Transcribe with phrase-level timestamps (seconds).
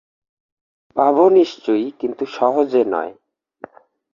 [0.95, 3.13] পাব নিশ্চয়ই, কিন্তু সহজে নয়।